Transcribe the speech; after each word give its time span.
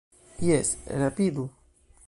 Jes, 0.45 0.71
rapidu 1.01 1.45